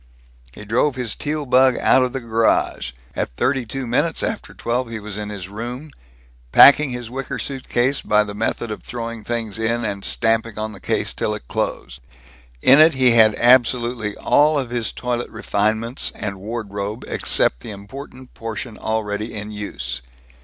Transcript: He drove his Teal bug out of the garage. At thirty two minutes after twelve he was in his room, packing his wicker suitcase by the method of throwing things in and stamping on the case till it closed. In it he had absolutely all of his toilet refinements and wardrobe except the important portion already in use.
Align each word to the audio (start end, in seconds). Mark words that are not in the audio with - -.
He 0.51 0.65
drove 0.65 0.95
his 0.95 1.13
Teal 1.15 1.45
bug 1.45 1.77
out 1.77 2.01
of 2.01 2.11
the 2.11 2.19
garage. 2.19 2.93
At 3.15 3.35
thirty 3.35 3.67
two 3.67 3.85
minutes 3.85 4.23
after 4.23 4.51
twelve 4.51 4.89
he 4.89 4.99
was 4.99 5.15
in 5.15 5.29
his 5.29 5.47
room, 5.47 5.91
packing 6.51 6.89
his 6.89 7.11
wicker 7.11 7.37
suitcase 7.37 8.01
by 8.01 8.23
the 8.23 8.33
method 8.33 8.71
of 8.71 8.81
throwing 8.81 9.23
things 9.23 9.59
in 9.59 9.85
and 9.85 10.03
stamping 10.03 10.57
on 10.57 10.71
the 10.71 10.79
case 10.79 11.13
till 11.13 11.35
it 11.35 11.47
closed. 11.47 12.01
In 12.63 12.79
it 12.79 12.95
he 12.95 13.11
had 13.11 13.35
absolutely 13.35 14.17
all 14.17 14.57
of 14.57 14.71
his 14.71 14.91
toilet 14.91 15.29
refinements 15.29 16.11
and 16.15 16.39
wardrobe 16.41 17.05
except 17.07 17.59
the 17.59 17.69
important 17.69 18.33
portion 18.33 18.79
already 18.79 19.31
in 19.35 19.51
use. 19.51 20.01